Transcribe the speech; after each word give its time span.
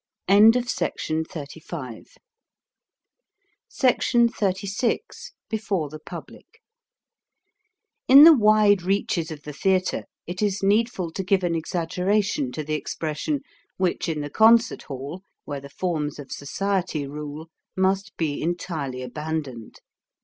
SECTION 0.27 1.25
XXXVI 1.25 2.13
BEFORE 5.49 5.89
THE 5.91 5.99
PUBLIC 5.99 6.47
IN 8.07 8.23
the 8.23 8.33
wide 8.35 8.81
reaches 8.81 9.29
of 9.29 9.43
the 9.43 9.53
theatre 9.53 10.05
it 10.25 10.41
is 10.41 10.63
needful 10.63 11.11
to 11.11 11.23
give 11.23 11.43
an 11.43 11.53
exaggeration 11.53 12.51
to 12.51 12.63
the 12.63 12.73
expression, 12.73 13.41
which 13.77 14.09
in 14.09 14.21
the 14.21 14.31
concert 14.31 14.81
hall, 14.81 15.21
where 15.45 15.61
the 15.61 15.69
forms 15.69 16.17
of 16.17 16.31
society 16.31 17.05
rule, 17.05 17.49
must 17.77 18.17
be 18.17 18.41
entirely 18.41 19.03
abandoned. 19.03 19.81